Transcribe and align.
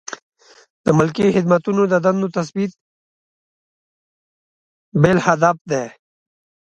د 0.85 0.87
ملکي 0.97 1.27
خدمتونو 1.35 1.81
د 1.87 1.93
دندو 2.05 2.27
تثبیت 2.37 2.71
بل 5.01 5.17
هدف 5.27 5.57
دی. 5.71 5.85